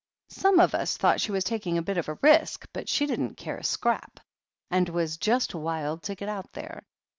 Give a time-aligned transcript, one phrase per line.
[0.31, 3.37] Some of us thought she was taking a bit of a risk, but she didn't
[3.37, 4.19] care a scrap,
[4.71, 6.81] and was just wild to get out there.